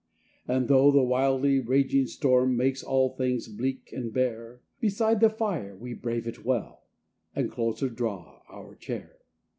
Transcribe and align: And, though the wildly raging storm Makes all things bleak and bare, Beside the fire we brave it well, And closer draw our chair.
And, 0.47 0.67
though 0.67 0.89
the 0.89 1.03
wildly 1.03 1.59
raging 1.59 2.07
storm 2.07 2.57
Makes 2.57 2.81
all 2.81 3.09
things 3.15 3.47
bleak 3.47 3.93
and 3.95 4.11
bare, 4.11 4.63
Beside 4.79 5.19
the 5.19 5.29
fire 5.29 5.77
we 5.77 5.93
brave 5.93 6.25
it 6.25 6.43
well, 6.43 6.87
And 7.35 7.51
closer 7.51 7.87
draw 7.87 8.41
our 8.49 8.73
chair. 8.73 9.19